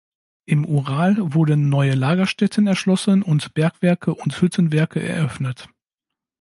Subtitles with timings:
[0.45, 5.69] Im Ural wurden neue Lagerstätten erschlossen und Bergwerke und Hüttenwerke eröffnet.